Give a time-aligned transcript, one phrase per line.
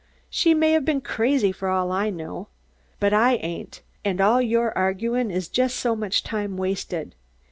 [0.31, 2.47] She may have been crazy for all I know.
[2.99, 7.13] But I ain't, and all your arguin' is just so much time wasted.